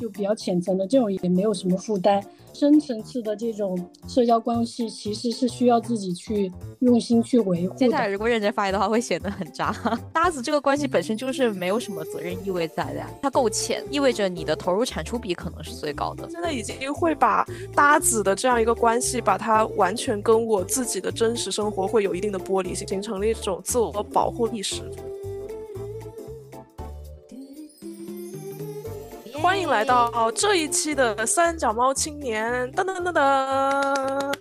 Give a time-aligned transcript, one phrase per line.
[0.00, 2.22] 就比较浅层的这种也没有什么负担。
[2.52, 3.76] 深层次的这种
[4.06, 7.74] 社交关系，其实是需要自己去用心去维护。
[7.74, 9.74] 接下来如果认真发言的话，会显得很渣。
[10.14, 16.30] 搭子这个关系本身就是没有什么责任意味在的，它够浅，意味着你的投入产出比可能是最高的。
[16.30, 24.80] 现在已经会把搭子的这样一个关系，把它完全跟我自己的真实生活会有一定的剥离性，形成了一种自我保护意识。
[29.44, 34.34] 欢迎来到这一期的三脚猫青年，噔噔噔噔。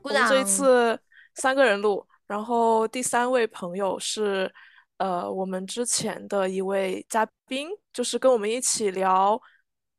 [0.00, 0.98] 我们这一次
[1.34, 4.50] 三个人录，然后第三位朋友是
[4.96, 9.38] 呃我们之前的一位嘉宾，就是跟我们一起聊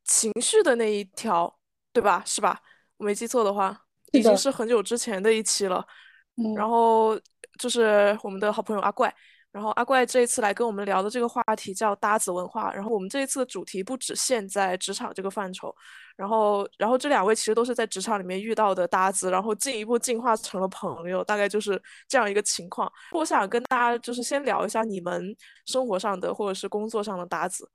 [0.05, 1.55] 情绪的那一条，
[1.93, 2.23] 对吧？
[2.25, 2.59] 是吧？
[2.97, 3.79] 我没记错的话，
[4.11, 5.85] 已经是很久之前的一期了。
[6.55, 7.15] 然后
[7.59, 9.13] 就是我们的好朋友阿怪。
[9.51, 12.71] 然后阿怪这一次来跟我们聊的这个话题叫搭子文化。
[12.73, 15.73] 然后我们这一次的主题不只限在职场这个范畴。
[16.15, 22.91] 然后，然后这两位其实都是在职场里面遇到的搭子，然后进一步进化成了朋友，大概就是这样一个情况。
[23.11, 27.69] 我想跟大家就是先聊一下你们生活上的或者是工作上的搭子。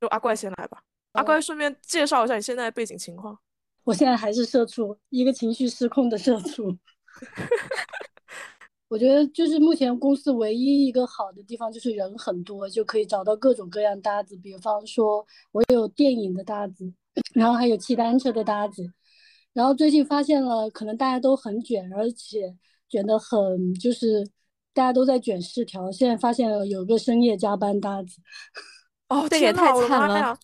[0.00, 0.82] 就阿怪先来吧。
[1.12, 3.38] 阿怪顺便介绍一下你现在的背景情况。
[3.84, 6.76] 我现在还是社畜，一个情绪失控的社畜。
[8.90, 14.36] 我觉得就是目前公司唯一一个好的地方就是人很多，就可以找到各种各样搭子。
[14.38, 16.92] 比方说，我有电影的搭子，
[17.32, 18.92] 然后还有骑单车的搭子。
[19.52, 22.52] 然后最近发现了，可能大家都很卷，而且
[22.88, 24.26] 卷得很，就是
[24.74, 25.88] 大家都在卷四条。
[25.92, 28.16] 现在发现了有个深夜加班搭子，
[29.08, 30.36] 哦，这也太惨了。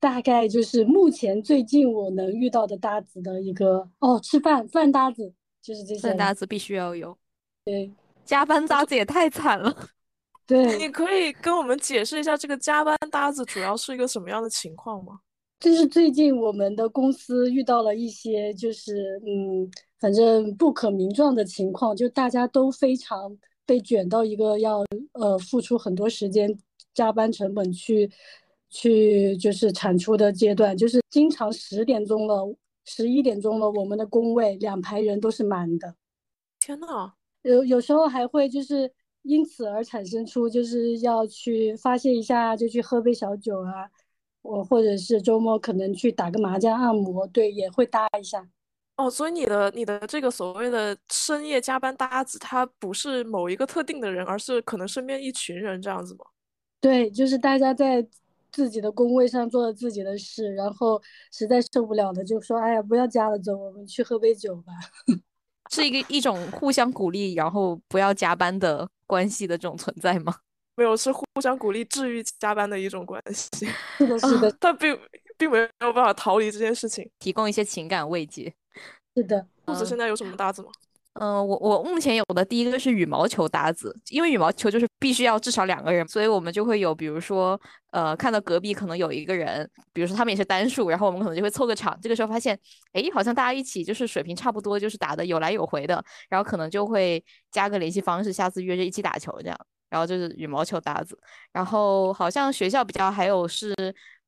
[0.00, 6.00] 大概就是目前最近我能遇到的搭子的一个哦，吃饭饭搭子就是这些。
[6.00, 7.18] 饭搭子必须要有。
[7.66, 7.92] 对，
[8.24, 9.76] 加班搭子也太惨了。
[10.46, 15.18] 对，你可以跟我们解释一下这个加班搭子主要是一个什么样的情况吗？
[15.58, 19.68] 就是最近我们的公司遇到了一些，就是嗯，
[19.98, 24.84] 反正不可名状的情况，就大家都非常被卷到一个要
[25.14, 26.56] 呃付出很多时间、
[26.94, 28.08] 加班成本去
[28.70, 35.96] 去就是产出的阶段，就是经常十点钟了、十一点钟了，我们的工位两排人都是满的。
[36.60, 37.14] 天呐！
[37.46, 38.92] 有有时候还会就是
[39.22, 43.88] 因此而产生出就是要去发泄一下，就去喝杯小酒啊，
[44.42, 48.48] 我或者是周末可能去打个麻将、按摩，对，也会搭一下。
[48.96, 56.24] 哦，所以你的你的这个所谓的深夜加班搭子，他不是某一个特定的人，而是可能身边一群人这样子吗？
[56.80, 58.04] 对，就是大家在
[58.50, 64.72] 自己的工位上做自己的事，然后实在受不了了，就说：“哎呀，不要加了，走，我们去喝杯酒吧。
[65.70, 70.34] ”是一个一种互相鼓励，然后不要加班的关系的这种存在吗？
[70.76, 73.66] 没有，是互相鼓励、治愈加班的一种关系。
[73.98, 74.98] 是的，是的， 但并
[75.38, 78.52] 并没有办法逃离这件事情，提供一些情感慰藉。
[79.14, 80.70] 是的，兔子现在有什么搭子吗？
[81.18, 87.58] 嗯，我我目前有的第一个是羽毛球搭子，因为羽毛球就是必须要至少两个人，所以我们就会有，比如说，
[87.90, 92.58] 呃，看到隔壁可能有一个人，比如说他们也是单数，然后我们可能就会凑个场，这个时候发现，
[92.92, 101.18] 哎，好像大家一起就是水平差不多，就是打的有来有回的，然后可能就会加个联系方式，下次约着一起打球这样，然后就是羽毛球搭子，
[101.50, 103.74] 然后好像学校比较还有是。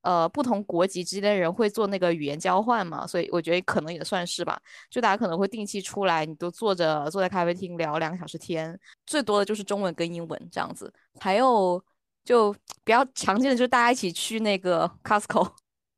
[0.01, 4.59] 呃，不同国籍之间的人会做那个语言交换嘛，所以我觉得可能也算是吧。
[4.89, 10.91] 就大家可能会定期出来，你都坐着坐在咖啡厅聊两个小时天，最多的就是中文跟英文这样子。
[11.19, 11.83] 还有
[12.23, 15.51] 就比较常见的就是大家一起去那个 Costco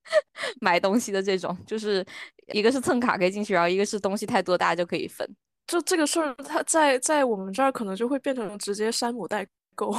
[0.59, 2.06] 买东西的这种，就是
[2.53, 5.28] 一个是蹭卡可以进去，然后一个是东西太多大家就可以分。
[5.68, 9.95] 就这个事儿，它在在我们这儿可能就会变成直接山姆代购。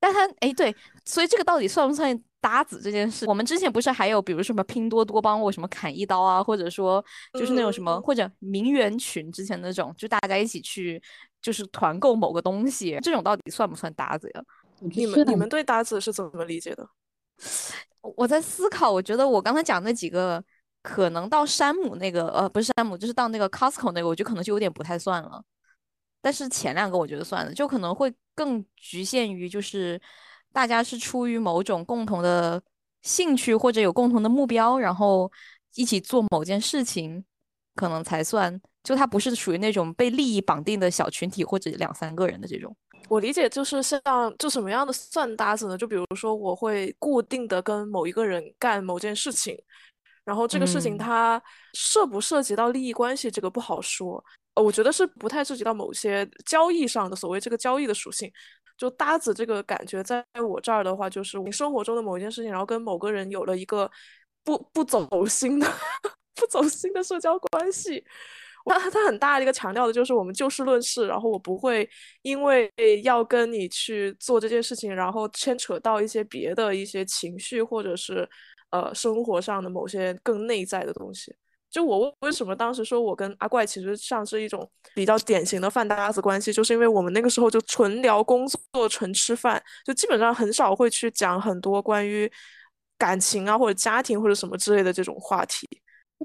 [0.00, 3.26] 但他哎对，所以这个到底算不算搭子这件事？
[3.26, 7.04] 我们之前不是还有比如什么拼多多帮我什么砍一刀啊，或者说
[7.34, 11.02] 就是那种什么或者名媛群之前那种，就大家一起去
[11.42, 14.42] 就是团购某个东西，这种到底算不算搭子呀？
[14.80, 16.88] 你们你们对搭子是怎么理解的？
[18.16, 20.42] 我在思考，我觉得我刚才讲那几个，
[20.82, 25.42] 可能到山姆那个呃不是山姆，就是到那个 Costco 那个，我觉得可能就有点不太算了。
[26.20, 30.00] 但是前两个我觉得算了，就可能会更局限于就是
[30.52, 32.62] 大家是出于某种共同的
[33.02, 35.30] 兴趣或者有共同的目标，然后
[35.74, 37.24] 一起做某件事情，
[37.74, 38.60] 可能才算。
[38.82, 42.74] 就它不是属于那种被利益绑定的小群体或者两三个人的这种。
[43.08, 44.00] 我理解就是像
[44.38, 45.76] 就什么样的算搭子呢？
[45.76, 49.56] 就比如说我会固定的跟某一个人干某件事情，
[50.24, 51.42] 然后这个事情它
[51.74, 54.22] 涉不涉及到利益关系，这个不好说。
[54.60, 58.30] 我觉得是不太涉及到某些交易上的所谓这个交易的属性，
[58.76, 63.90] 就搭子这个感觉，在我这儿的话，就是你生活中的某一件事情，然后跟某个人有了一个
[64.44, 65.66] 不不走心的
[66.34, 68.04] 不走心的社交关系。
[68.64, 71.88] 他他很大的一个强调的就是我们就事论事，然后我不会
[72.20, 72.70] 因为
[73.02, 78.28] 要跟你去做这件事情，然后牵扯到一些别的一些情绪或者是
[78.70, 81.34] 呃生活上的某些更内在的东西。
[81.70, 92.30] 就我为什么当时说我跟阿怪其实像是一种比较典型的饭搭子关系，就是因为我们那个时候就纯聊工作、纯吃饭，就基本上很少会去讲很多关于
[92.96, 95.68] 感情啊或者家庭或者什么之类的这种话题。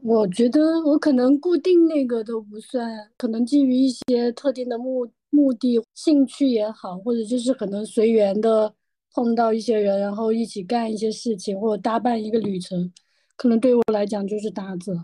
[0.01, 8.73] 我觉得我可能固定那个都不算，可能基于一些特定的目目的、兴趣也好，或者就是可能随缘的
[9.13, 12.91] 碰到一些人，然后一起干一些事情，或者搭伴一个旅程，
[13.35, 14.97] 可能对我来讲就是搭子。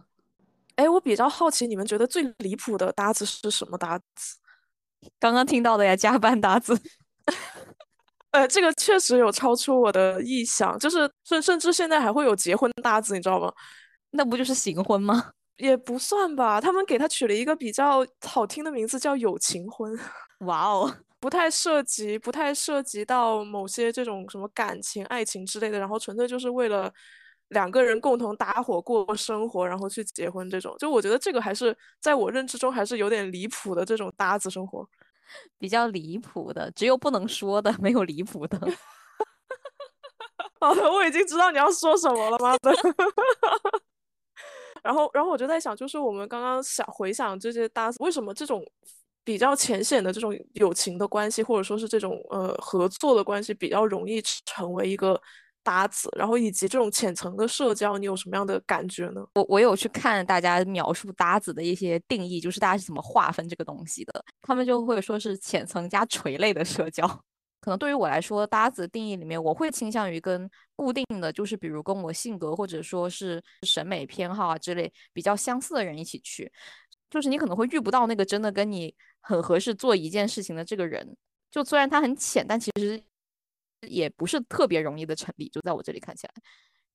[0.79, 4.37] 哎，我比较好奇，你们觉得最离谱的搭子是什么搭子？
[5.19, 6.79] 刚刚听到的呀，加班搭子。
[8.31, 13.51] 呃，这个确实有超出我的意想，就是甚甚至现在还会有结婚搭子，你知道吗？
[14.11, 15.31] 那不就是行婚吗？
[15.57, 19.91] 也不算吧，他们给他取了一个比较好听的名字，叫友情婚。
[20.45, 26.89] 哇哦，不太涉及，不太涉及到某些这种什么感情、爱情之类的，然后纯粹就是为了
[27.49, 30.75] 两个人共同搭伙过生活，然后去结婚这种。
[30.79, 34.87] 就我觉得这个还是在我认知中还是有点离谱的这种搭子生活，
[35.57, 38.59] 比较离谱的，只有不能说的， 没有离谱的。
[40.61, 42.71] 好的，我已经知道你要说什么了，妈的。
[44.83, 48.63] 然后，然后我就在想，就是我们刚刚想回想这些搭子，为什么这种
[49.23, 55.19] 比较浅显的这种友情的关系，或者说是这种呃合作的关系，比较容易成为一个
[55.63, 56.09] 搭子？
[56.17, 59.21] 然后以及这种浅层的社交，你有什么样的感觉呢？
[59.35, 64.23] 我我有去看大家描述搭子的一些定义，就是大家是怎么划分这个东西的？
[64.41, 67.07] 他们就会说是浅层加垂类的社交。
[67.61, 76.49] 可能对于我来说，搭子定义里面，我会倾向于跟固定的就是，比如跟我性格或者说是审美偏好啊之类比较相似的人一起去。
[77.09, 81.17] 就是你可能会遇不到那个真的跟你很合适做一件事情的这个人。
[81.51, 83.01] 就虽然他很浅，但其实
[83.87, 85.47] 也不是特别容易的成立。
[85.49, 86.33] 就在我这里看起来，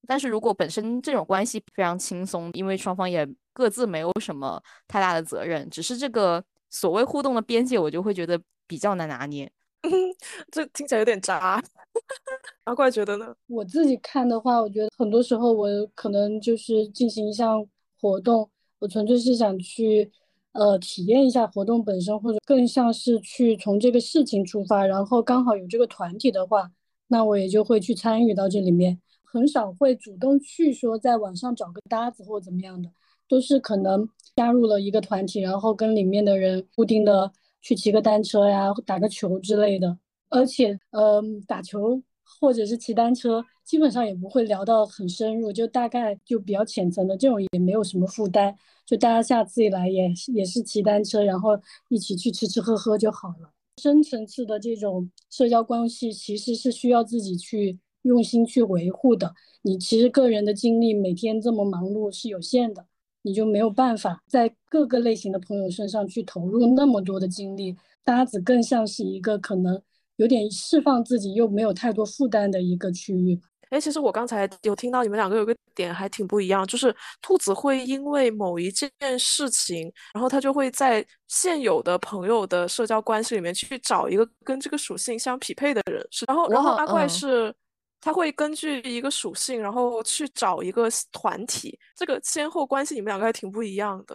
[0.06, 9.50] 但是如果本身这种关系非常轻松，因为双方也各自没有什么太大的责任，只是这个所谓互动的边界，我就会觉得比较难拿捏。
[10.50, 11.62] 这听起来有点渣，
[12.64, 13.34] 阿怪觉得呢？
[13.46, 17.62] 我自己看的话，我觉得很多时候我可能就是进行一项
[18.00, 20.10] 活动，我纯粹是想去
[20.54, 26.70] 呃体验一下活动本身，或者更像是去从这个事情出发，然后刚好有这个团体的话，
[27.08, 32.88] 那我也就会去参与到这里面，很少会主动去说在网上找个搭子或怎么样的，
[33.28, 37.30] 都是可能加入了一个团体，然后跟里面的人固定的。
[37.66, 39.96] 去骑个单车呀，打个球之类的，
[40.28, 48.54] 而且，嗯，打球或者是骑单车，基本上也不会聊到很深入，就大概就比较浅层的这种，也没有什么负担，
[48.86, 51.58] 就大家下次一来也也是骑单车，然后
[51.88, 53.50] 一起去吃吃喝喝就好了。
[53.82, 59.34] 深层次的这种社交关系，其实是需要自己去用心去维护的。
[59.62, 62.86] 你其实个人的精力每天这么忙碌是有限的。
[63.26, 67.74] 你就没有办法在各个类型的朋友身上去投入那么多的精力，
[68.04, 69.80] 搭子更像是一个可能
[70.16, 73.40] 有点释放自己又没有太多负担的一个区域。
[73.70, 87.54] 哎，其实我刚才有听到你们两个有个点还挺不一样，就是兔子会因为某一件事情，然后它就会在现有的朋友的社交关系里面去找一个跟这个属性相匹配的人，是然后然后阿怪是。
[88.00, 91.78] 他会根据一个属性，然后去找一个团体。
[91.96, 94.14] 这个先后关系，你们两个还挺不一样的。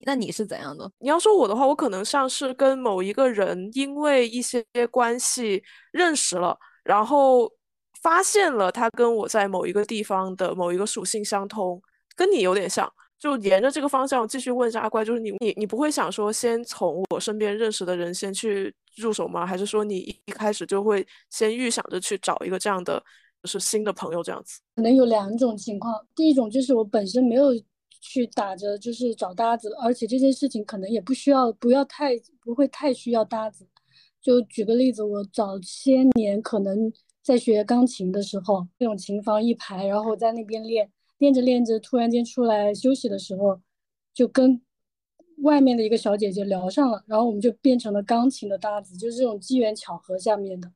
[0.00, 0.92] 那你是怎样的？
[0.98, 6.54] 你要说我的话，我可能像是跟某一个人因为一些关系认识了，
[6.84, 7.50] 然后
[8.02, 11.80] 发现了他跟我在某一个地方的某一个属性相通，
[12.16, 19.46] 跟你有点像，就沿着这个方向继续问一下阿怪，就是你你你不会想说先从我身边认识的人先去入手吗？
[19.46, 23.02] 还是说你一开始就会先预想着去找一个这样的？
[23.42, 25.94] 就是新的朋友这样子，可能有两种情况。
[26.14, 27.46] 第一种就是我本身没有
[27.98, 32.12] 去打着就是找搭子，而且这件事情可能也不需要，不要太
[32.44, 33.66] 不会太需要搭子。
[34.20, 36.92] 就举个例子，我早些年可能
[37.22, 43.60] 在学钢琴的时候，那种琴房一排，然后在那边练，练着练着，突然间出来休息的时候，
[44.12, 44.60] 就跟
[45.42, 50.70] 外面的一个小姐姐聊上了，然后我们就变成了钢琴的搭子，就是这种机缘巧合下面的。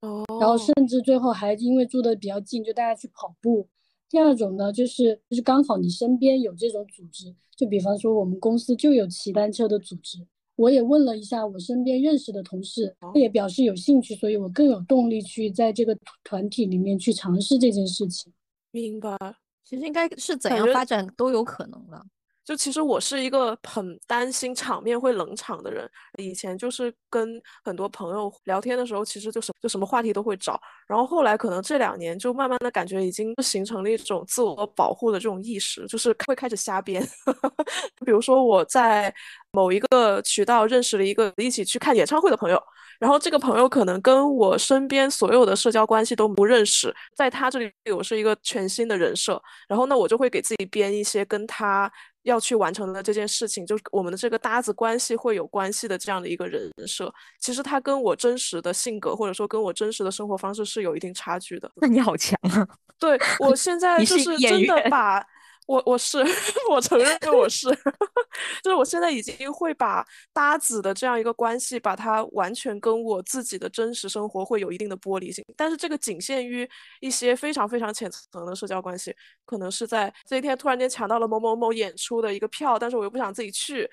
[0.00, 3.66] 哦然后甚至最后还因为住的比较近，就大家去跑步。
[4.10, 10.18] 第二种呢，就是就是刚好你身边有这种组织，就比方说我们公司就有骑单车的组织，
[10.56, 18.32] 我也问了一下我身边认识的同事，他也表示有兴趣，所以我更有动力去在这个团体里面去尝试这件事情。
[18.70, 19.16] 明白，
[19.64, 22.04] 其实应该是怎样发展都有可能的。
[22.44, 37.02] 就其实我是一个很担心场面会冷场的人，以前就是跟很多朋友聊天的时候，其实就什就什么话题都会找，然后后来可能这两年就慢慢的感觉已经形成了一种自我保护的这种意识，就是会开始瞎编。
[38.04, 39.12] 比如说我在
[39.52, 42.62] 某一个渠道认识了一个一起去看演唱会的朋友，
[43.00, 51.90] 然后这个朋友可能跟我身边所有的社交关系都不认识，在他这里我是一个全新的人设，然后呢我就会给自己编一些跟他。
[52.24, 61.70] 要去完成的这件事情，就是我们的这个搭子关系会有关系的这样的一个人设，其实他跟我真实的性格或者说跟我真实的生活方式是有一定差距的。
[61.80, 62.66] 那你好强啊！
[62.98, 65.24] 对我现在就是真的把。
[65.66, 66.18] 我我是
[66.70, 67.68] 我承认我是，
[68.62, 76.68] 就是我现在已经会把搭子的这样一个关系，把它完全跟我自己的真实生活会有一定的剥离性，但是这个仅限于
[77.00, 79.14] 一些非常非常浅层的社交关系，
[79.46, 83.88] 可能是在这一天突然间抢到了某某某演出的一个票，但是我又不想自己去。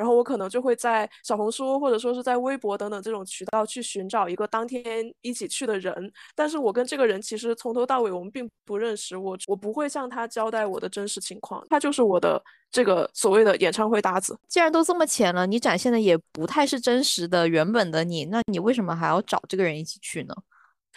[0.00, 12.42] 然后我可能就会在小红书或者说是在微博等等这种渠道去寻找一个当天一起去的人，但是我跟这个人其实从头到尾我们并不认识，我我不会向他交代我的真实情况，他就是我的
[12.72, 14.34] 这个所谓的演唱会搭子。
[14.48, 20.34] 既然都这么浅了，你展现的也不太是真实的原本的你，那你为什么还要找这个人一起去呢？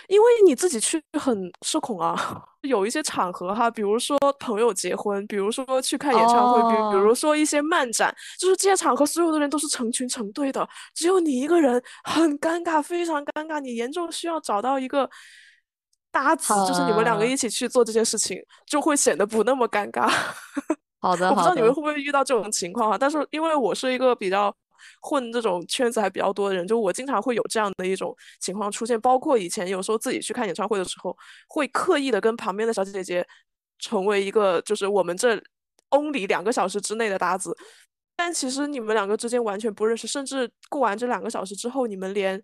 [0.07, 2.15] 因为你自己去很社恐啊，
[2.61, 15.09] 有一些场合哈，比如说朋友结婚，比如说去看演唱会，比比如说一些漫展，就是这些场合，所有的人都是成群成对的，只有你一个人，很尴尬，非常尴尬，你严重需要找到一个
[16.11, 20.11] 搭子，就是你们两个一起去做这件事情，就会显得不那么尴尬。
[20.99, 24.53] 好的，我不知道你们会不会遇到这种情况哈，但是因为我是一个比较。
[25.01, 31.15] 混这种圈子还比较多的人，就我经常会有这样的一种情况出现，包括以前有时候自己去看演唱会的时候，
[31.47, 33.25] 会刻意的跟旁边的小姐姐
[33.79, 35.35] 成为一个就是我们这
[35.89, 37.55] only 两个小时之内的搭子，
[38.15, 42.41] 但其实你们两个之间完全不认识，甚至过完这两个小时之后，你们连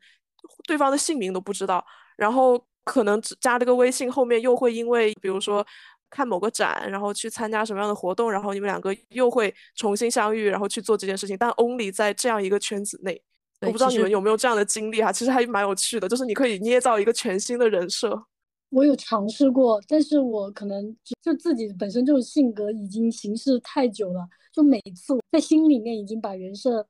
[0.68, 1.86] 对方的姓名都不知道，
[2.18, 5.66] 然后可能只加了个微信，后面又会因为比如说。
[6.10, 11.38] 看某个展，然后去参加什么样的活动，然后你们两个又会重新相遇，然后去做这件事情。
[11.38, 13.22] 但 only 在这样一个圈子内，
[13.62, 15.12] 我不知道你们有没有这样的经历哈。
[15.12, 18.24] 其实还蛮有趣的，就是你可以捏造一个全新的人设。
[18.72, 26.86] 我有尝试过，但是我可能就自己本身这种性格已经行事太久了，就每次在心里面已经把人设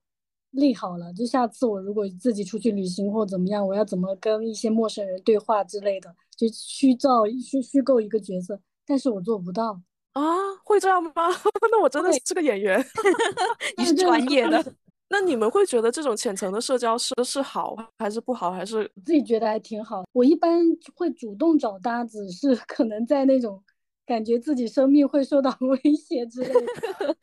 [0.51, 1.13] 立好了。
[1.13, 8.59] 就下次我如果自己出去旅行或怎么样，我要怎么跟一些陌生人对话之类的，就虚造虚虚构一个角色。
[8.89, 9.79] 但是我做不到
[10.13, 10.24] 啊，
[10.65, 11.12] 会这样吗？
[11.72, 12.84] 那我真的是个演员，
[13.77, 14.74] 你是专业的。
[15.12, 18.51] 那你们会觉得这种浅层的社交是是好还是不好？
[18.51, 20.03] 还是自己觉得还挺好。
[20.12, 20.65] 我一般
[20.96, 23.63] 会主动找搭子，是可能在那种
[24.08, 27.15] 感觉自己生命会受到威胁之类的。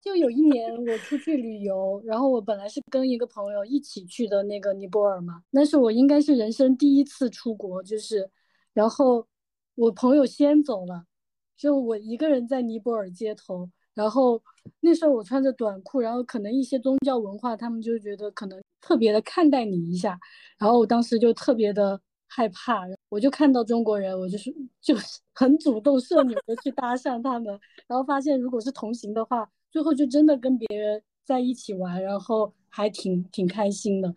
[0.00, 8.30] 就有一年我出去旅游，然后我本来是跟一个朋友一起去的那个尼泊尔嘛，那是我应该是人生第一次出国，就是
[8.72, 9.26] 然后。
[9.74, 11.04] 我朋友先走了，
[11.56, 13.68] 就我一个人在尼泊尔街头。
[13.94, 14.42] 然后
[14.80, 20.18] 那时候我穿着短裤，然后可能一些宗教文化，他们就觉得可能特别的看待你一下。
[20.58, 27.46] 然后我当时就特别的害怕，我就看到中国人，我就是就是很主动社牛的去搭讪他们。
[27.86, 34.12] 然后发现如果是同行的话，最后就真的跟别人在一起玩，然后还挺挺开心的。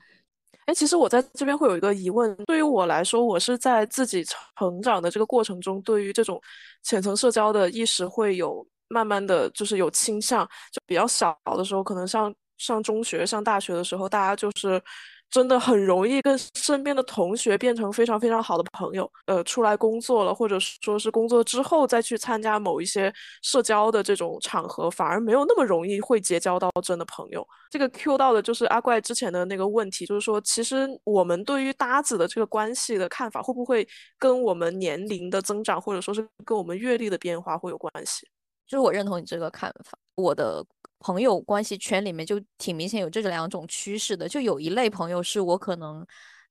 [0.68, 4.22] 哎，其实我在这边会有一个疑问，对于我来说，我是在自己
[4.58, 6.42] 成长的这个过程中，对于这种
[6.84, 14.82] 浅层社交的意识会有慢慢的就是有倾向，就比较小的时候，可能上上中学、上大学的时候，大家就是。
[15.30, 19.12] 真的很容易跟身边的同学变成非常非常好的朋友。
[19.26, 27.46] 呃，出来工作了，或者说是工作之后再去参加某一些社交的这种场合，反而没有那么容易会结交到真的朋友。
[27.70, 38.26] 这个 Q 到的就是阿怪之前的那个问题，就是说，其实我们对于搭子的这个关系的看法，会不会跟我们年龄的增长，或者说是跟我们阅历的变化会有关系？
[38.66, 40.66] 就是我认同你这个看法，我的。
[41.00, 46.06] 朋友关系圈里面就挺明显有这两种趋势的，就有一类朋友是我可能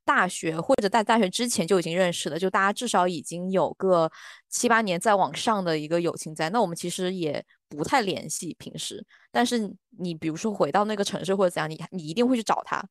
[0.04, 4.10] 大学或者在大学之前就已经认识的，就大家至少已经有个
[4.48, 6.48] 七八年再往上的一个友情在。
[6.50, 12.82] 那我们其实也不太联系平时，但是你比如说回到那个城市或者怎样，你你一定会去找他。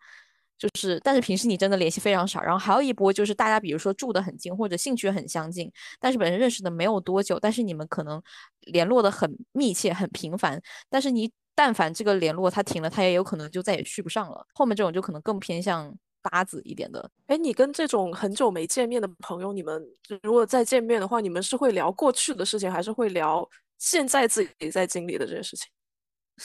[0.57, 2.41] 就是，但是平时你真的联系非常少。
[2.41, 5.69] 然后还有一波就是大家，比如说住得很近或者兴趣很相近，
[6.00, 8.21] 但是本身认识的没有多久，但是你们可能
[8.62, 10.62] 联络的很密切、很频繁。
[10.89, 14.45] 但是你但凡这个联络他停了，他也有可能就再也续不上了。
[14.53, 17.09] 后面这种就可能更偏向搭子一点的。
[17.27, 19.81] 哎，你跟这种很久没见面的朋友，你们
[20.21, 23.47] 如果再见面的话，你们是会聊过去的事情，还是会聊
[23.77, 25.67] 现在自己在经历的这些事情？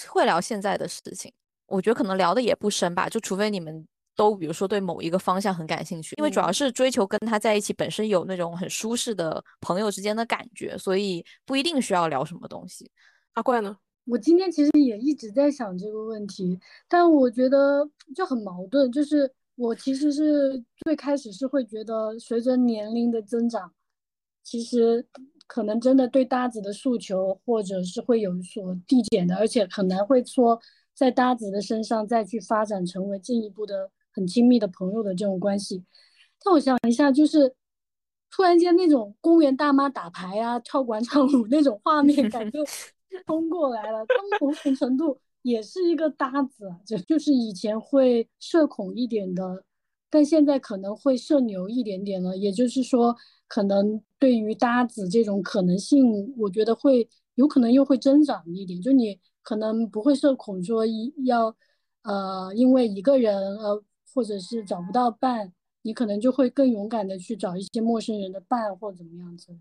[0.08, 1.32] 会聊现在的事情。
[1.66, 12.90] 我觉得可能聊的也不深吧，就除非你们都比如说对某一个方向很感兴趣，因为主要是追求跟他在一起本身有那种很舒适的朋友之间的感觉，所以不一定需要聊什么东西。
[13.32, 13.76] 阿怪呢？
[14.10, 18.90] 我今天其实也一直在想这个问题，但我觉得就很矛盾。
[18.90, 23.72] 就是我其实是最开始是会觉得，随着年龄的增长，
[24.42, 25.06] 其实
[25.46, 30.60] 可能真的对搭子的诉求或者是会有所递减的，而且很难会说
[30.92, 35.84] 在搭子的身上再去发展成为进一步的很亲密的朋友的这种关系。
[36.42, 37.54] 但我想一下，就是
[38.28, 42.58] 突然间那种公园大妈打牌啊、跳广场舞那种画面感，就。
[43.26, 44.14] 冲过来了，他
[44.44, 49.64] 某种程度也是一个搭子，就就是以前会社恐一点的，
[50.08, 52.36] 但现在可能会社牛一点点了。
[52.36, 53.16] 也就是说，
[53.48, 58.80] 可能对于搭子这种可能性，我觉得会有可能又会增长一点。
[58.80, 61.54] 就你可能不会社恐，说一要
[62.02, 63.82] 呃，因为一个人呃，
[64.14, 65.52] 或者是找不到伴，
[65.82, 69.58] 你可能就会更勇敢的去找一些陌生人的伴或怎么样子。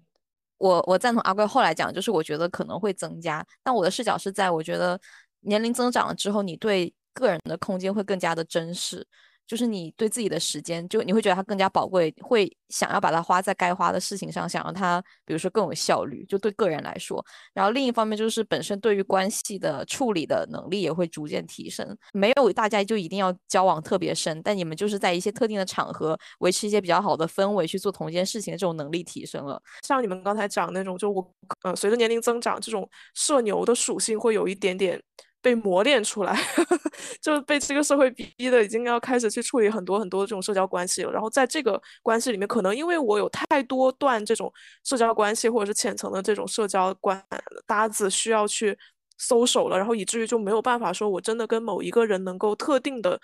[0.60, 5.00] 我我赞同阿贵后来讲，就是我觉得可能会增加，但我的视角是在我觉得
[5.42, 9.08] 年龄增长了之后，你对个人的空间会更加的珍视。
[9.50, 17.26] 就是你对自己的时间，就你会觉得它更加宝贵，会想要把它花在该花的事情上，想让它，比如说更有效率，就对个人来说。
[17.52, 21.98] 然后另一方面就是本身对于关系的处理的能力也会逐渐提升。
[22.14, 29.60] 没有大家就一定要交往特别深，但你们就是在一些特定的场合维持一些比较好的氛围去做同一件事情的这种能力提升了。
[29.82, 35.02] 像你们刚才讲那种，就我呃随着年龄增长，这种社牛的属性会有一点点。
[35.42, 36.38] 被磨练出来，
[37.22, 41.12] 就是被这个社会逼的，已经要开始去处理很多很多这种社交关系了。
[41.12, 44.52] 然后在这个关系里面，可能因为我有太多段这种
[44.84, 47.24] 社交关系，或者是浅层的这种社交关
[47.66, 48.78] 搭子需要去
[49.18, 53.20] 搜手了，然后以至于就没有办法说我真的跟某一个人能够特定的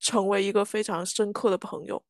[0.00, 2.02] 成为一个非常深刻的朋友。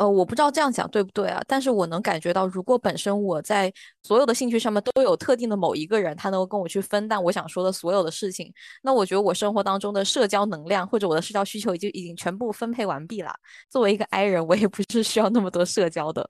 [0.00, 3.70] 呃，我不知道这样讲对不对啊，但是我能感觉到，如果本身我在
[4.02, 13.30] 所有的兴趣上面都有特定的某一个人，他能够跟我去分担我想说的所有的事情，那我觉得我生活当中的社交能量或者我的社交需求已经已经全部分配完毕了。
[13.68, 16.26] 作为一个 I 人，我也不是需要那么多社交的，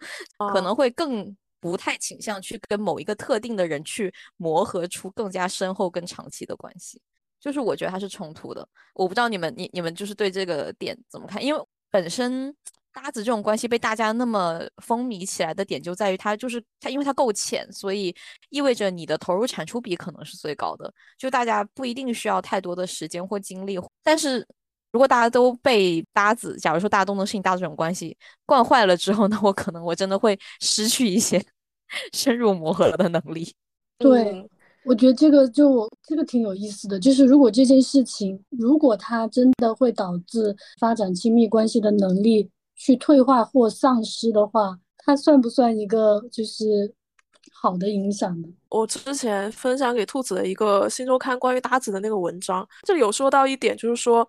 [0.52, 7.00] 可能会更不太倾向去跟某一个特定的人去磨合出更加深厚、更长期的关系。
[7.38, 8.66] 就是我觉得它是冲突的。
[8.94, 11.40] 我不知道你们你你们就是对这个点怎么看？
[11.44, 12.52] 因为本身。
[12.92, 18.14] 搭子这种关系被大家那么风靡起来的点就在于它就是它，因为它够浅，所以
[18.48, 20.92] 意味着你的投入产出比可能是最高的。
[21.16, 24.44] 就大家不一定需要太多的时间或精力，但是
[24.90, 31.40] 如果大家都被搭子，假如说大家都能适应搭子这种关系惯坏了之后，那我可能我真的会失去一些
[32.12, 33.54] 深入磨合的能力。
[33.98, 34.50] 对，
[34.84, 42.50] 我觉得这个就这个挺有意思的，就是如果这件事情如果它真的会导致发展亲密关系的能力。
[42.82, 46.64] 去退化或丧失的话，它算不算一个就是
[47.52, 48.48] 好的影响呢？
[48.70, 54.26] 我之前分享给兔子的一个新周刊关于搭子的那个文章，这里有说到一点，就是说，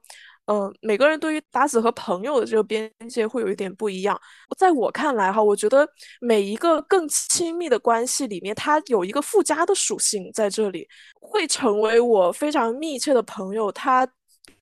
[0.47, 4.19] 嗯，每个人对于搭子和朋友的这个边界会有一点不一样。
[4.57, 5.87] 在我看来，哈，我觉得
[6.19, 10.85] 每一个更亲密的关系里面，它有一个附加的属性在这里，
[11.21, 13.71] 会成为我非常密切的朋友。
[13.71, 14.05] 他。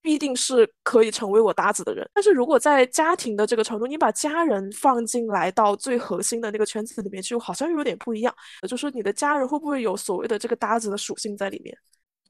[0.01, 8.33] 必定是可以成为我搭子的人，但是如果在家庭的这个程度，你把家人放进来到最核心的那个圈子里面去，好像又有点不一样。
[8.67, 11.77] 就说你的家人会不会有所谓的这个搭子的属性在里面？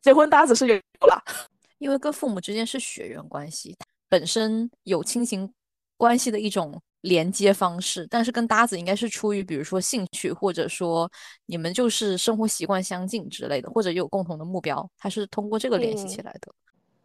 [0.01, 0.75] 结婚搭子是有
[1.07, 1.23] 了，
[1.77, 3.77] 因为跟父母之间是血缘关系，
[4.07, 5.51] 本身有亲情
[5.97, 11.09] 关系的一种连接方式，但是跟搭子应该是出于比如说兴趣，或者说
[11.45, 16.51] 你们就是生活习惯相近之类的，或者有共同的目标，它是通过这个联系起来的。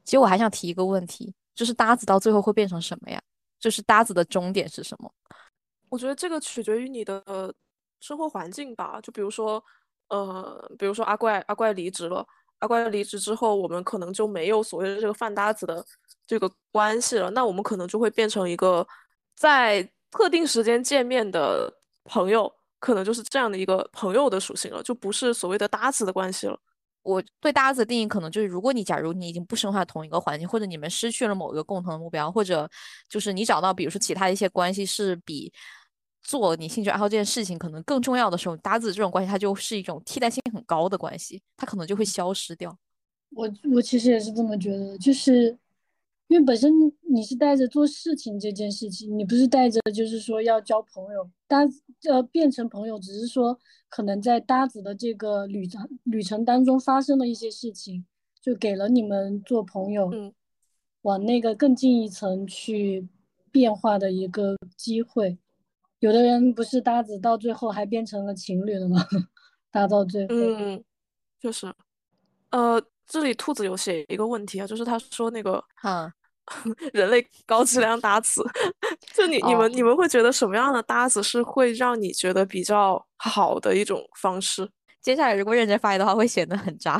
[0.04, 3.20] 其实我还想提一个问题，就是搭子到最后会变成什么呀？
[3.58, 5.10] 就是搭子的终点是什么？
[5.88, 7.22] 我觉得这个取决于你的
[8.00, 9.00] 生活环境吧。
[9.00, 9.62] 就比如说，
[10.08, 12.26] 呃，比如说阿怪，阿怪离职了，
[12.58, 15.84] 阿怪离职之后，我们可能就没有所谓的这个饭搭子的
[16.26, 17.30] 这个关系了。
[17.30, 18.86] 那我们可能就会变成一个
[19.34, 21.72] 在特定时间见面的
[22.04, 26.58] 朋友，可能就是这样的一个朋友的属性了，就不是所谓的搭子的关系了。
[27.04, 32.68] 我对搭子的定义可能就是，如果你假如你已经不生活在同一个环境，或者你们失去了某一个共同的目标，或者
[33.08, 35.52] 就是你找到比如说其他一些关系是比
[36.22, 42.76] 做你兴趣爱好这件事情可能更重要的时候，搭子这种关系它就是一种替代性很高的关系，它可能就会消失掉。
[43.30, 45.56] 我我其实也是这么觉得，就是
[46.28, 46.72] 因为本身
[47.12, 51.60] 你是带着做事情这件事情，你不是带着就是说要交朋友搭
[52.08, 53.58] 呃变成朋友，只是说
[53.88, 58.04] 可能在搭子的这个旅程旅程当中发生了一些事情，
[58.40, 60.32] 就给了你们做朋友，嗯，
[61.02, 63.06] 往那个更进一层去
[63.52, 65.38] 变化的一个机会。
[66.00, 69.06] 有的人不是搭子到最后还变成了情侣了吗？
[69.70, 70.82] 搭到最后，嗯，
[71.38, 71.72] 就是，
[72.50, 72.82] 呃。
[73.06, 76.10] 这里兔子有写一个问题啊，就是他说那个，嗯，
[76.92, 78.42] 人类高质量搭子，
[79.14, 84.68] 就你你们你们会觉得什么样的搭子是会让你觉得比较好的一种方式？
[85.02, 86.98] 接下来如果认真发言的话，会显得很渣。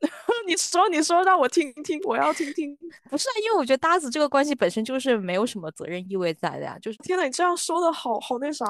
[0.46, 2.76] 你说你说让我听听，我要听听。
[3.10, 6.78] 不是啊，因为我觉得搭子这个关系本身就是没有什么责任意味在的呀。
[6.80, 8.64] 就是天呐，你这样说的好好那啥。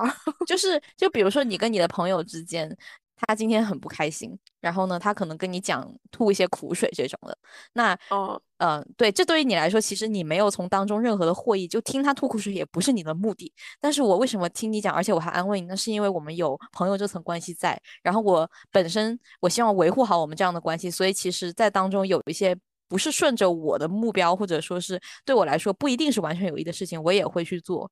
[0.46, 2.74] 就是就比如说你跟你的朋友之间。
[3.16, 7.36] 他今天很不开心，然后呢，他可能跟你讲吐一些苦水这种的。
[7.72, 13.50] 那，哦，嗯，对，这对于你来说，其实你没有从当中任何的获益，就听他吐苦水也不是你的目的。
[13.80, 15.66] 但是我为什么听你讲，而且我还安慰你？
[15.66, 17.80] 那是因为我们有朋友这层关系在。
[18.02, 22.54] 然后我本身我希望维护好我们这样的关系，所以其实，在当中有一些
[22.86, 27.90] 不是顺着我的目标，或者说是对我来说不一定是完全有益的事情，我也会去做。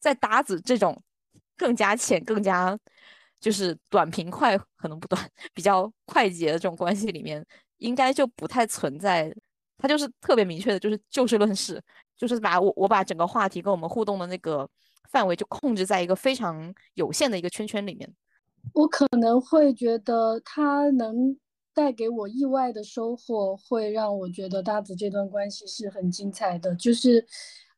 [0.00, 1.00] 在搭子这种
[1.56, 2.76] 更加浅、更加。
[3.40, 7.44] 就是短平快，可能不短， 比较快捷的这种关系里面，
[7.78, 9.34] 应该就不太存在。
[9.76, 11.80] 他就是特别明确的，就是就事论事，
[12.16, 14.68] 就是把我我把整个话题跟我们互动的那个
[15.10, 18.12] 范围就控制在一个非常有限的一个圈圈里面。
[18.74, 21.38] 我可能会觉得他能
[21.72, 27.24] 带给我意外的收获，会让我觉得大子这段关系是很精彩的，就是。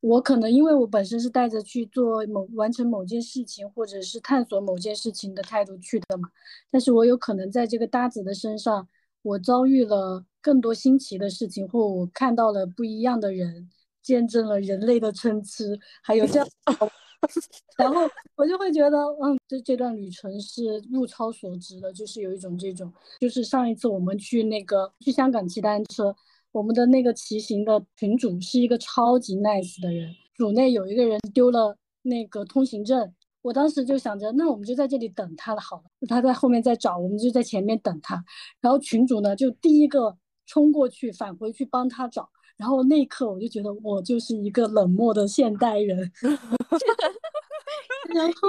[0.01, 6.31] 我可能因为我本身是带着去做某完成某件事情，或者是探索某件事情的态度去的嘛，
[6.71, 8.89] 但是我有可能在这个搭子的身上，
[9.21, 13.69] 我遭遇了更多新奇的事情，或我看到了不一样的人，
[14.03, 15.65] 见证了人类的参差，
[16.03, 16.49] 还有这样，
[17.77, 26.17] 然后我就会觉得，嗯，这这段旅程是物超所值的，就是有一种这种，就是上一次我们去那个去香港骑单车。
[26.53, 38.25] 我们的那个骑行的群主是一个超级 nice 的人，组内有一个人丢了那个通行证，我当时就想着，那我们就在这里等他了，好了，他在后面在找，我们就在前面等他。
[38.61, 46.11] 然后群主呢就第一个冲过去返回去帮他找，然后那一刻我就觉得我就是一个冷漠的现代人，
[48.13, 48.49] 然后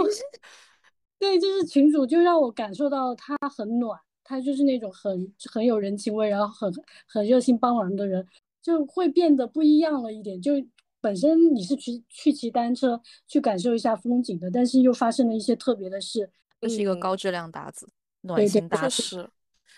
[1.20, 4.00] 对，就是群主就让我感受到他很暖。
[4.32, 6.74] 他就是那种很很有人情味，然后很
[7.06, 8.26] 很热心帮忙的人，
[8.62, 10.42] 就会变得不一样了一点。
[10.42, 10.54] 就
[11.02, 17.90] 本身你是去去骑单车去感受一下风景的，但是又发生了一些特别的事，这是一个高质量搭子，
[18.22, 19.30] 暖心搭师。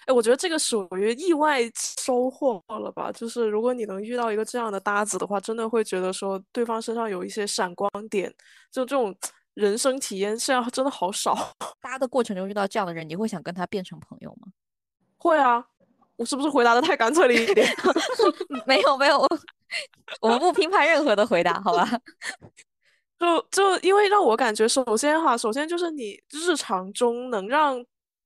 [0.06, 3.12] 哎，我觉得这个属于意外收获了吧？
[3.12, 8.32] 就是如果你能遇到一个这样的搭子的话，真的会觉得说对方身上有一些闪光点，
[8.72, 9.16] 就这种。
[9.54, 11.36] 人生体验现在真的好少，
[11.82, 14.48] 搭的过程中遇到这样的人，你会想跟他变成朋友吗？
[15.18, 15.64] 会啊，
[16.16, 17.68] 我是不是回答的太干脆了一点？
[18.66, 19.20] 没有没有，
[20.22, 21.88] 我们不评判任何的回答，好吧？
[23.20, 27.82] 就就因为让我感觉，首先哈，首先就是你日常中能让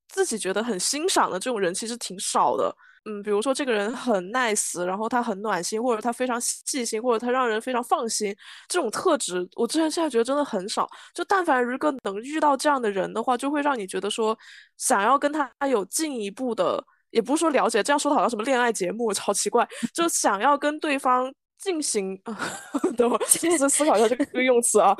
[0.08, 2.74] 自己觉得很欣赏的这种人，其实挺少的。
[3.08, 8.34] 嗯，比如说这个人很 nice，然后他很暖心，或者他非常细心，或者他让人非常放心，
[8.68, 10.86] 这种特质，我之前现在觉得真的很少。
[11.14, 14.38] 就但凡如果能遇到这样的人的话，就会让你觉得说，
[14.76, 21.32] 想要跟他有进一步的，也不是说了解，这样说的好像什么恋爱节目，好奇怪， 就想要跟对方。
[21.60, 22.16] 进行，
[22.96, 24.94] 等我思思考一下这个用词啊。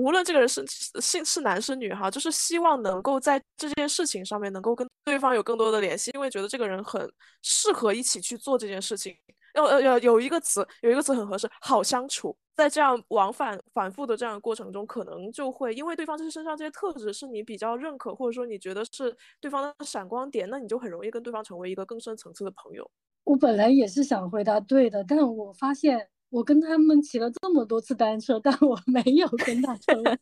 [0.00, 7.10] 无论这个人是是是男是女哈，就是希望能够在这件事情上面能够跟对方有更多的联系，因为觉得这个人很
[7.42, 9.16] 适合一起去做这件事情。
[9.54, 12.36] 要呃要有一个词，有一个词很合适，好相处。
[12.54, 22.88] 在这样往返反复的这样的过程中，可能就会因为对方这些身上这些特质是你比较认可，或者说你觉得是对方的闪光点，那你就很容易跟对方成为一个更深层次的朋友。
[23.24, 30.18] 我本来也是想回答对的，但我发现我跟他们骑了这么多次单车，但我没有跟他成为，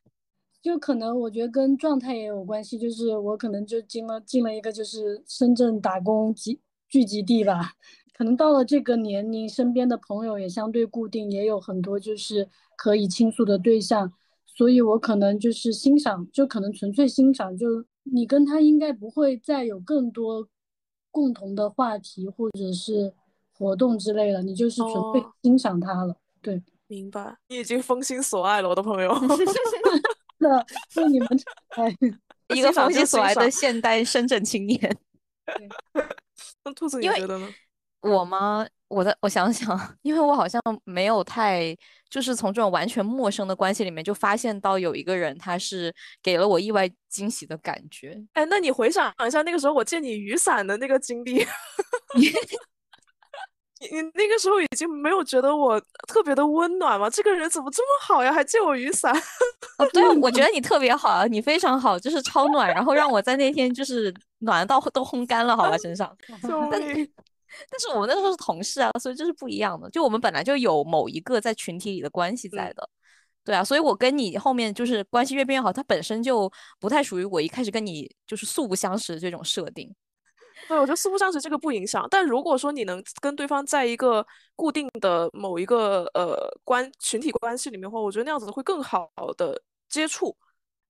[0.62, 7.72] 就可能我觉得跟状态也有关系，就是我可能就进了进了一个就是深圳打工集聚集地吧，
[8.14, 14.12] 可能到了这个年龄，身边的朋友也相对固定，也有很多就是可以倾诉的对象，
[14.46, 20.48] 所以我可能就是欣赏，就可能纯粹欣赏，就你跟他应该不会再有更多。
[21.12, 23.14] 共同的话题或者是
[23.56, 26.14] 活动之类的，你就是纯粹欣赏他了。
[26.42, 27.36] 对，明白。
[27.48, 29.14] 你已经封心所爱了，我的朋友。
[30.38, 31.28] 是的，是你们
[32.54, 34.96] 一个封心所爱的现代深圳青年。
[36.64, 37.48] 那兔子你觉得呢？
[38.02, 38.66] 我吗？
[38.88, 41.76] 我的，我想想，因为我好像没有太，
[42.08, 45.92] 就是从这种完全陌生的关系里面就发现到有一个人，他是
[46.22, 48.22] 给了我意外惊喜的感觉。
[48.34, 51.44] 哎，那你回想一下那个时候我借你雨伞的那个经历，
[53.78, 57.10] 你你那个时候已经没有觉得我特别的温暖吗？
[57.10, 59.14] 这个人怎么这么好呀，还借我雨伞？
[59.78, 66.16] 哦，对，我觉得 你特别好啊，你非常好，就是超暖，然后让我在那天就是暖到都烘干了，好吧，身上。
[66.42, 67.08] 救命！
[67.70, 69.88] 但是我们那时候是同事啊，所以这是不一样的。
[69.90, 72.88] 就我们本来就有某一个在群体里的关系在的，
[73.44, 73.62] 对啊。
[73.62, 79.94] 所以我跟你后面就是关系越变越好，它本身就不太属于我一开始跟你就是素不相识的这种设定。
[80.68, 82.06] 对，我觉得素不相识这个不影响。
[82.10, 90.36] 但如果说你能跟对方在一个固定的某一个呃关群体关系里面的话，我觉得那样子会更好的接触。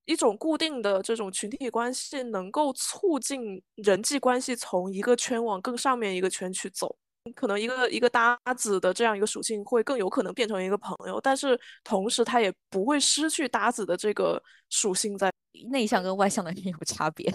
[0.06, 6.96] 一种固定的这种群体关系，能够促进人际关系从一个圈往更上面一个圈去走。
[7.34, 15.30] 可能一个一个搭子的这样一个属性，会更有可能变成一个朋友，但是同时他也不会失去搭子的这个属性在。
[15.70, 17.32] 内向跟外向的人有差别。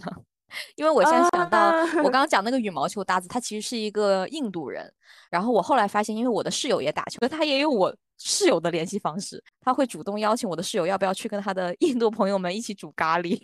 [0.75, 4.91] 因为我现在想到，我刚刚讲那个羽毛球搭子，他其实是一个印度人。
[5.29, 13.41] 然后我后来发现，因为我的室友也打球，他也有我室友的联系方式，他会主动邀请我的室友要不要去跟他的印度朋友们一起煮咖喱。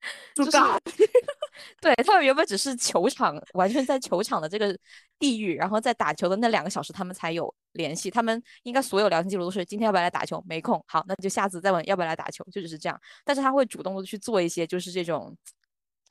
[0.34, 1.06] 煮咖喱，
[1.80, 4.76] 对他们原本只是球场，完全在球场的这个
[5.18, 8.10] 地域，然后在打球的那两个小时，他们才有联系。
[8.10, 13.00] 他们应该所有聊天记录都是今天要不要来打球，没空，好，那就下次再问要不要来打球，就只是这样。
[13.24, 15.36] 但是他会主动的去做一些，就是这种。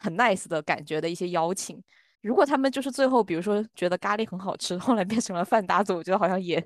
[0.02, 1.80] 很 nice 的感觉的一些邀请，
[2.22, 6.64] 如果他们就是最后，比如说觉得咖喱很好吃，后来变成了饭搭子，我觉得好像也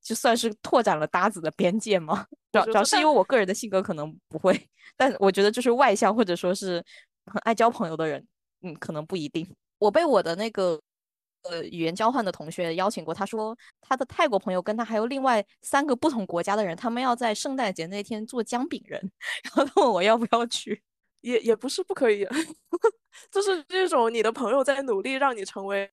[0.00, 2.24] 就算是拓展了搭子的边界嘛。
[2.52, 6.82] 主要主要是因为我个人的性格可能不会，但我觉得就是外向或者说是
[7.26, 8.24] 很爱交朋友的人，
[8.62, 9.46] 嗯，可能不一定。
[9.78, 10.80] 我被我的那个
[11.42, 19.00] 呃语言交换的同学邀请过，他说他的泰国朋友跟他还有另外三个不同国家的人，他们要在圣诞节那天做姜饼人，
[19.44, 20.82] 然后他问我要不要去。
[21.20, 22.26] 也也不是不可以，
[23.30, 25.90] 就是这种你的朋友在努力让你成为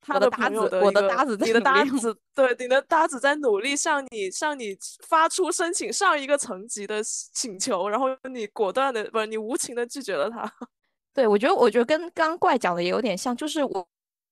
[0.00, 10.42] 他的朋友的我的搭子，你的搭子，对，你的搭子在努力向你向你发出申请上一个层级的请求，然后你果断的不是你无情的拒绝了他。
[11.14, 13.86] 对，我觉得我觉得跟刚怪讲的也有点像，就是我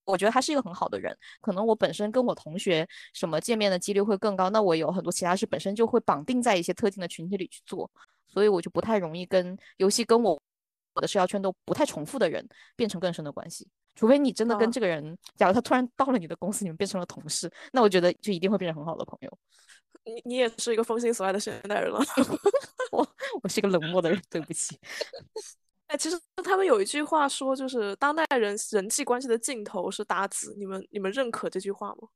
[0.04, 7.88] 我觉得他是一个很好的人，可能我本身跟我同学什么见面的几率会更高，那我有很多其他事本身就会绑定在一些特定的群体里去做。
[8.28, 10.40] 所以我就不太容易跟游戏跟我
[10.94, 19.38] 我的社交圈都不太重复的人变成更深的关系，除非你真的跟这个人，假如他突然到了你的公司，你们变成了同事，那我觉得就一定会变成很好的朋友。
[20.04, 22.00] 你你也是一个封心所爱的现代人了，
[22.90, 23.06] 我
[23.42, 24.78] 我是一个冷漠的人，对不起。
[25.86, 32.08] 哎，其实他们有一句话说，就是当代人人际关系的尽头是搭子，你们你们认可这句话吗？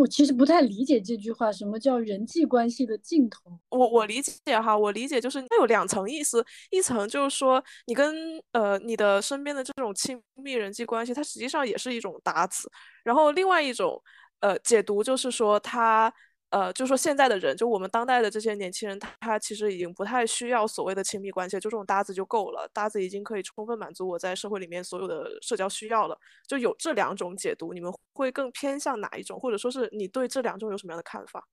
[0.00, 3.58] 我其实不太理解这句话，什么叫人际关系的尽头？
[3.68, 12.70] 我我理解哈，我理解就是它有两层意思，一层就是说你跟呃你的身边的这种亲密人际关系，它实际上也是一种搭子，
[13.04, 14.02] 然后另外一种
[14.40, 16.12] 呃解读就是说它。
[16.50, 26.18] 呃，就说现在的人，就我们当代的这些年轻人，他其实已经不太需要所谓的亲密关系，就这种搭子就够了，搭子已经可以充分满足我在社会里面所有的社交需要了。
[26.48, 31.46] 就有这两种解读，你们会更偏向哪一种，或者说是你对这两种有什么样的看法？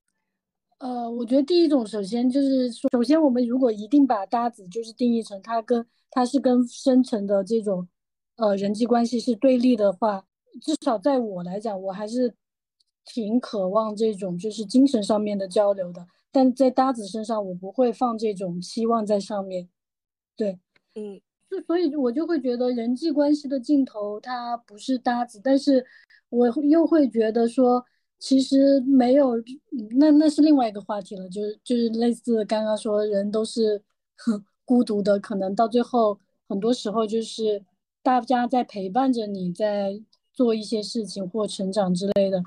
[0.80, 7.88] 呃，我觉得第一种，首先就是，首先我们如果一定把搭子就是定义成他跟他是跟深层的这种
[8.38, 10.26] 呃人际关系是对立的话，
[10.60, 12.34] 至少在我来讲，我还是。
[13.08, 19.70] 挺渴望这种就是精神上面的交流的，但在搭子身上我不会放这种期望在上面。
[20.36, 20.60] 对，
[20.96, 25.84] 嗯，就所以我就会觉得人际关系的尽头它不是搭子，但是
[26.30, 27.84] 我又会觉得说
[28.20, 29.36] 其实没有，
[29.98, 33.82] 那那是另外一个话题了，就是就是类似刚刚说人都是
[34.66, 37.64] 孤独的，可能到最后很多时候就是
[38.04, 40.00] 大家在陪伴着你在
[40.34, 42.44] 做一些事情或成长之类的。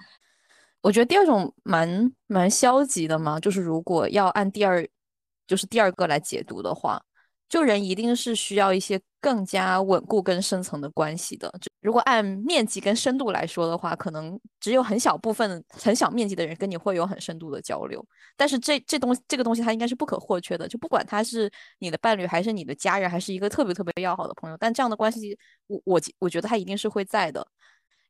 [0.83, 4.87] 我觉得第二种蛮蛮消极的嘛，就是如果要按第二，
[5.47, 7.03] 就是第二个来解读的话，
[7.49, 11.51] 就人一定是需要一些更加稳固跟深层的关系的。
[11.61, 18.03] 就如果按面积跟深度来说的话，可能只有很小部分、很小面积的人跟你会有很深度的交流。
[18.37, 27.47] 但是这这东这个东西它应该是不可或缺的，就不管他是你的伴侣，还是你的家人，还是一个特别特别要好的朋友，但这样的关系，我我我觉得他一定是会在的。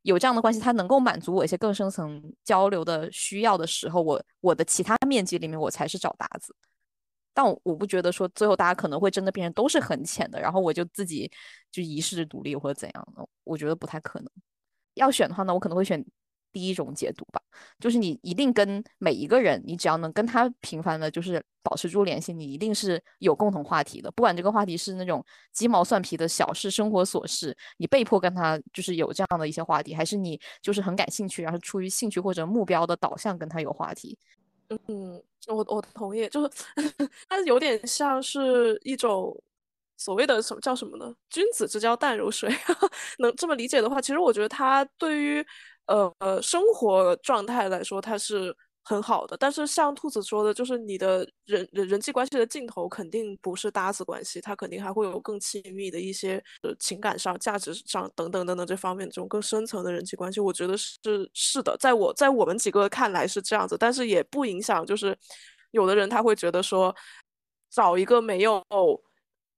[0.03, 6.55] 有这样的关系，它能够满足我一些更深层交流的需要的时候，我我的其他面积里面我才是找搭子。
[7.33, 11.31] 但我我不觉得说最后大家可能会真的变成都是很浅的，然后我就自己
[11.71, 14.31] 就遗世独立或者怎样的，我觉得不太可能。
[14.95, 16.05] 要选的话呢，我可能会选。
[16.53, 17.41] 第一种解读吧，
[17.79, 24.11] 就是你一定跟每一个人，你只要能跟他频繁的，就是保持住联系，你一定是有共同话题的。
[24.11, 34.19] 不管这个话题是那种鸡毛蒜皮的小事、生活琐事，你被迫跟他就是有这样的一些话题，还是你就是很感兴趣，然后出于兴趣或者目标的导向跟他有话题。
[34.69, 36.51] 嗯，我我同意，就是
[37.29, 39.37] 它有点像是一种
[39.97, 41.15] 所谓的什么叫什么呢？
[41.29, 42.51] 君子之交淡如水，
[43.19, 45.47] 能这么理解的话，其实我觉得他对于。
[45.91, 49.37] 呃呃，生活状态来说，它是很好的。
[49.37, 60.41] 但是像兔子说的，就是你的人人人际关系的尽头肯定不是搭子关系，它肯定还会有更亲密的一些呃情感上、价值上等等等等这方面这种更深层的人际关系。
[60.41, 60.99] 我觉得是
[61.35, 65.17] 是的，在我在我们几个看来是这样子，但是也不影响，就是
[65.73, 66.95] 有的人他会觉得说，
[67.71, 68.63] 找一个没有。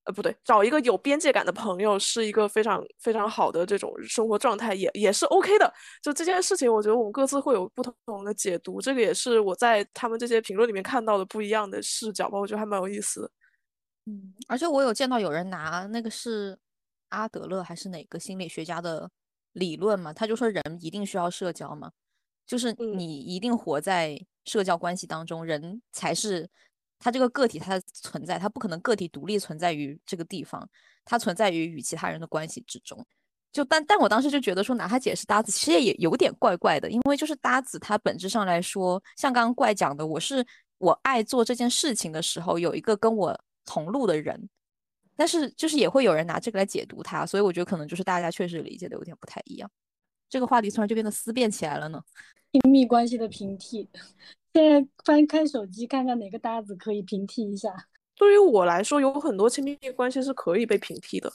[0.05, 5.73] 呃，不对，找一个有边界感的朋友是一个非常非常好的这种生活状态，也也是 OK 的。
[6.03, 13.31] 就这件事情，我觉得我们各自会有不同的解读，这个也是我在他们这些评论里面看到的不一样的视角吧，我觉得还蛮有意思的。
[14.07, 16.59] 嗯，而且我有见到有人拿那个是
[17.11, 19.09] 阿德勒还是哪个心理学家的
[19.53, 21.93] 理论嘛，他就说人一定需要社交嘛，
[22.45, 26.51] 就是你一定活在社交关系当中，人才是。
[27.03, 30.67] 他这个个体，它的存在，它不可能个体独立存在于这个地方，
[31.05, 33.05] 它存在于与其他人的关系之中。
[33.51, 40.47] 就但但我当时就觉得说拿它解释搭子，其实也有点怪怪的，因为就是搭子，它本质上来说，像刚刚怪讲的，我是
[40.79, 43.37] 我爱做这件事情的时候有一个跟我
[43.67, 44.49] 同路的人，
[45.17, 49.69] 但是就是也会有人拿这个来解读它，所以我觉得可能就是大家确实理解的有点不太一样。
[50.31, 52.01] 这个话题突然就变得思辨起来了呢，
[52.53, 53.91] 亲密关系的平替。
[54.53, 57.73] 现在翻开手机看看哪个搭子可以平替一下。
[58.15, 61.33] 对于我来说，有很多亲密关系是可以被平替的，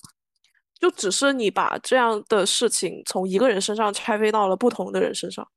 [0.80, 5.48] 就只是你把这样的事情从一个人身上拆分到了不同的人身上。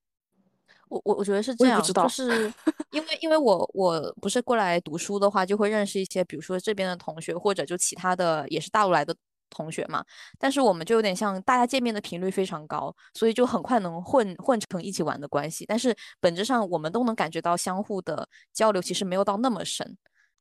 [0.88, 2.52] 我我我觉得是这样，就 是
[2.90, 9.14] 因为因为我我不是过来读书的话，就会认识一些，比如说这边的同学，或者就其他的也是大陆来的。
[9.50, 10.04] 同学嘛，
[10.38, 15.66] 但是我们就有点像大家见面的频率非常高，所以就很快能混混成一起玩的关系。
[15.66, 19.96] 但是本质上我们都能感觉到相互的交流其实没有到那么深。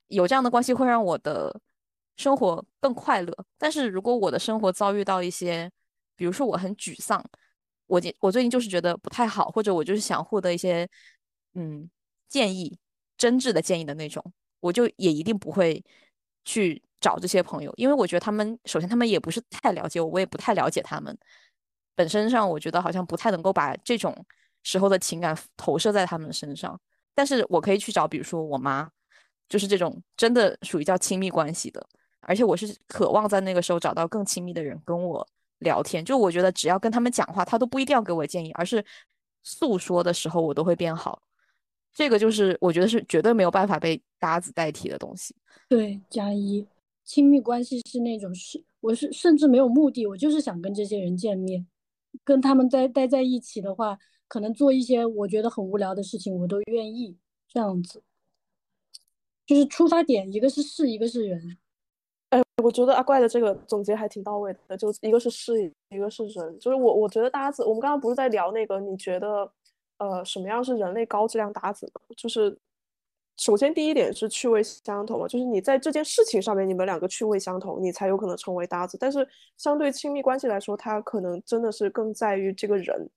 [0.08, 1.60] 有这样的关系会让我的
[2.18, 3.34] 生活更快乐。
[3.58, 5.70] 但是如果我的生活遭遇到一些，
[6.16, 7.24] 比如说我很沮丧，
[7.88, 10.88] 我我最近就是觉得不太好，或者我就是想获得一些
[11.54, 11.90] 嗯
[12.28, 12.78] 建议，
[13.18, 14.24] 真挚的建议的那种，
[14.60, 15.84] 我就也一定不会
[16.44, 16.82] 去。
[17.00, 21.18] 找这些朋友，因为我觉得他们首先他们也不是太了解我，我也不太了解他们。
[21.96, 24.16] 本身上我觉得好像不太能够把这种
[24.64, 26.80] 时候的情感投射在他们身上。
[27.14, 28.90] 但是我可以去找，比如说我妈，
[29.50, 31.86] 就是这种真的属于叫亲密关系的。
[32.22, 35.28] 而且我是渴望在那个时候找到更亲密的人跟我
[35.60, 36.04] 聊天。
[36.04, 38.84] 就我觉得只要跟他们讲话，他都不一定要给我建议，而是
[39.44, 41.22] 诉说的时候我都会变好。
[41.94, 45.36] 这个就是我觉得是绝对没有办法被搭子代替的东西。
[45.68, 46.66] 对，加一。
[47.10, 51.66] 亲密关系是那种是，我是甚至没有目的，我就是想跟这些人见面，
[52.24, 57.18] 跟他们待待在一起的话，可能做一些我觉得很无聊的事情，我都愿意
[57.48, 58.04] 这样子。
[59.48, 61.58] 就是出发点，一个是事，一个是人。
[62.30, 66.60] 哎，我觉得阿怪的这个总结还挺到位的，就一个是事，一个是人。
[66.60, 69.52] 就是我，我觉得搭子，我们刚刚不是在聊那个，你觉得
[69.98, 71.92] 呃什么样是人类高质量搭子？
[72.16, 72.56] 就是。
[73.40, 78.98] 首先，第一点是趣味相同嘛，就是你在这件事情上面，你们两个趣味相同，你才有可能成为搭子。
[79.00, 79.26] 但是，
[79.56, 83.10] 相对亲密关系来说，它可能真的是更在于这个人，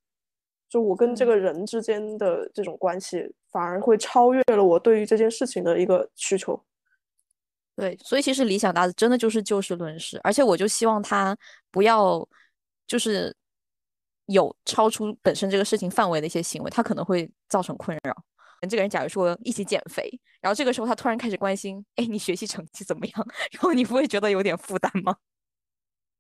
[0.69, 6.63] 就我跟这个人之间的这种关系，反而会超越了我对于这件事情的一个需求。
[7.75, 11.37] 对，所以其实理想搭子真的就是就事论事，而且我就希望他
[11.73, 12.25] 不要
[12.87, 13.35] 就是
[14.27, 18.15] 有超出本身这个事情范围的一些行为，他可能会造成困扰。
[18.69, 20.09] 这个人，假如说一起减肥，
[20.41, 23.27] 然后这个时候他突然开始关心，哎，你学习成绩怎么样？
[23.53, 25.17] 然后你不会觉得有点负担吗？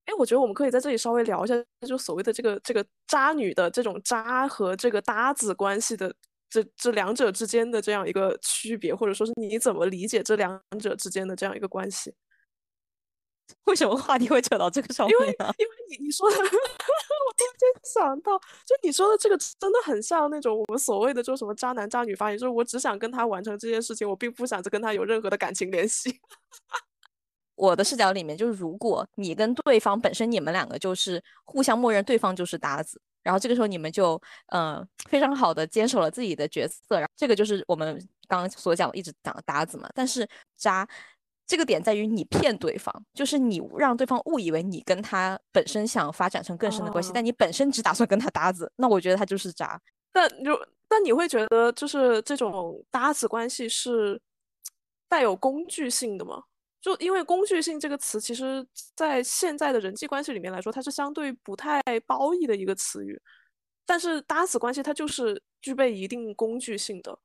[0.06, 1.54] 哎，我觉得我们可以在这里稍微聊一下，
[1.86, 6.12] 就所谓的这个这个渣女的这种渣和这个搭子关系的
[6.50, 12.12] 这这两者之间的这样一个区别，或者说是你怎么理解这两者之间的这样一个关系？
[13.64, 15.52] 为什么话题会扯到这个上面呢？
[15.58, 18.36] 因为因为你你说的， 我突然间想到，
[18.66, 26.18] 就你说的这个真的很像那种我们所谓的就什么渣男渣女发言，就是我只想跟他完成这件事情，我并不想再跟他有任何的感情联系。
[27.54, 39.88] 我的视角里面，就是如果你跟对方本身你们两个就是互相默认对方就是搭子，然后这个时候你们就嗯非常好的坚守了自己的角色，然后这个就是我们刚刚所讲一直讲的搭子嘛。
[39.94, 40.88] 但是渣。
[41.46, 49.80] 这个点在于你骗对方，就是你让对方误以为你跟他本身想发展成更深的关系，但你本身只打算跟他搭子，那我觉得他就是渣。
[50.12, 54.20] 但就但你会觉得就是这种搭子关系是
[55.08, 56.42] 带有工具性的吗？
[56.80, 58.66] 就因为工具性这个词，其实
[58.96, 63.20] 在现在的人际关系里面来说，它是相对不太褒义的一个词语。
[63.84, 67.18] 但是搭子关系它就是具备一定工具性的。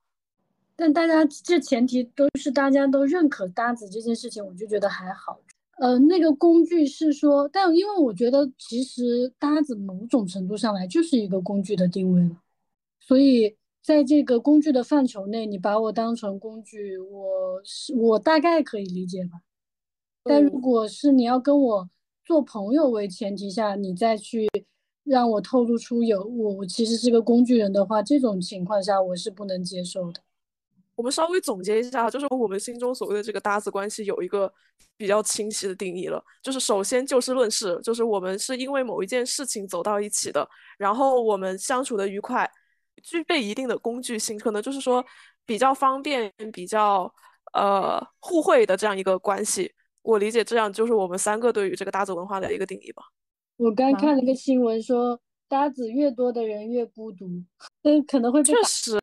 [0.77, 5.39] 但大家这前提都是大家都认可搭子这件事情，我就觉得还好。
[5.79, 12.37] 呃，那个工具是说，但因为我觉得其实搭子某种程度上来就是一个工具的定位了，
[12.99, 19.41] 所以在这个工具的范畴内，你把我当成工具，我是我大概可以理解吧。
[20.23, 21.89] 但如果是你要跟我
[22.25, 24.47] 做朋友为前提下，你再去
[25.03, 30.21] 让我透露出有我我其实是个工具人的话，这种情况下我是不能接受的。
[30.97, 34.51] 我们稍微总结一下，就是我们心中所谓的这个搭子关系有一个
[34.97, 42.49] 比较清晰的定义了，就是首先就事论事，就是我们是因为某一件事情走到一起的，然后我们相处的愉快，
[43.03, 45.05] 具备一定的工具性，可能就是说
[45.45, 47.13] 比较方便、比较
[47.53, 49.71] 呃互惠的这样一个关系。
[50.01, 53.03] 我理解这样就是我们三个对于这个搭子文化的一个定义吧。
[53.57, 57.27] 我刚看了个新闻说，搭子越多的人越孤独，
[57.83, 58.97] 嗯， 可能会确实，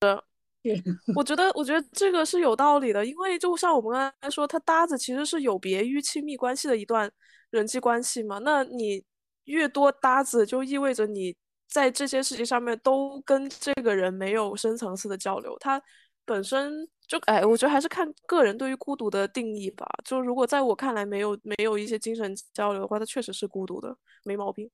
[1.15, 7.11] 我觉得我觉得这个是有道理的，因为就像我们刚才说，他搭子其实是有别于亲密关系的一段
[7.51, 8.39] 人际关系嘛。
[8.39, 9.05] 那你
[9.45, 11.37] 越多搭子，就意味着你
[11.69, 15.83] 在这些事情上面都跟这个人没有深层次的交流，他
[16.25, 16.89] 本身。
[17.07, 19.87] 就哎，我觉得还是看个人对于孤独的定义吧。
[20.07, 23.95] 就如果在我看来没有没有一些精神交流的话，他确实是孤独的，
[24.25, 24.71] 没毛病。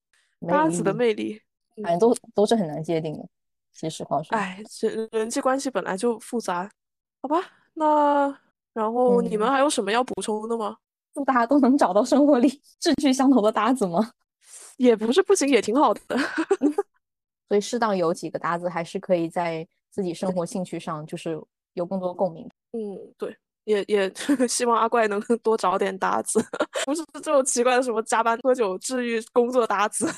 [0.46, 1.42] 搭子的魅力，
[1.82, 3.28] 反正都都是很难界定的。
[3.72, 6.70] 其实话说，哎，人人际关系本来就复杂，
[7.22, 7.40] 好吧。
[7.74, 8.38] 那
[8.72, 10.76] 然后你们还有什么要补充的吗？
[11.14, 12.48] 祝大家都能找到生活里
[12.78, 14.10] 志趣相投的搭子吗？
[14.78, 16.00] 也不是不行，也挺好的。
[17.48, 21.40] 所以适当有几个搭子，还是可以在自己生活兴趣上就是。
[21.74, 22.44] 有更多共鸣。
[22.72, 24.12] 嗯，对，也也
[24.48, 26.44] 希望阿怪能多找点搭子，
[26.84, 30.10] 不是这种奇怪的什么加班喝酒治愈工作搭子。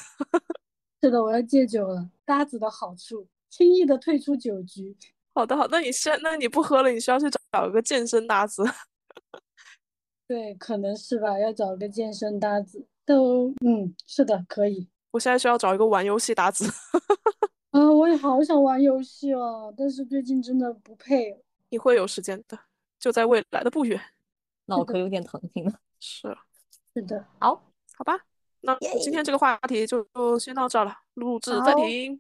[1.03, 2.09] 是的，我要戒酒了。
[2.25, 4.97] 搭子的好处，轻易的退出酒局。
[5.35, 8.65] 好的，好，那你现，那你不喝了，你需要去找找一个健身搭子。
[10.27, 12.87] 对，可能是吧，要找个健身搭子。
[13.05, 14.89] 都，嗯，是的，可以。
[15.11, 16.65] 我现在需要找一个玩游戏搭子。
[17.73, 21.39] 啊，我也好想玩游戏哦，但是最近真的不配。
[21.69, 22.59] 你会有时间的，
[22.99, 24.01] 就在未来的不远。
[24.67, 25.73] 脑壳有点疼，听了。
[26.01, 26.35] 是，
[26.95, 27.27] 是的。
[27.39, 27.63] 好，
[27.97, 28.19] 好吧，
[28.63, 30.07] 那今天这个话题就
[30.39, 32.19] 先到这了，录制暂停。